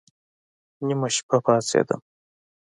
[0.85, 2.01] نيمه شپه پاڅېدم.